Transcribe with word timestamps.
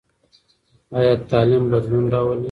ایا 0.97 1.13
تعلیم 1.31 1.63
بدلون 1.71 2.05
راولي؟ 2.13 2.39